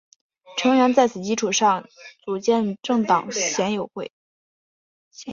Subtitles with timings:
[0.57, 1.87] 成员在此基础上
[2.25, 4.11] 组建政党宪友会。